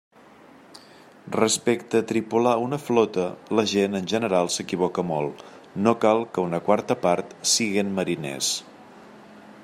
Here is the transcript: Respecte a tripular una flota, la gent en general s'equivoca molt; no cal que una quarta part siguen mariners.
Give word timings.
Respecte 1.33 1.99
a 2.03 2.05
tripular 2.11 2.53
una 2.61 2.79
flota, 2.85 3.25
la 3.59 3.65
gent 3.73 3.99
en 3.99 4.09
general 4.13 4.49
s'equivoca 4.55 5.05
molt; 5.11 5.43
no 5.89 5.93
cal 6.07 6.25
que 6.37 6.47
una 6.49 6.61
quarta 6.71 6.97
part 7.05 7.37
siguen 7.51 7.93
mariners. 8.01 8.49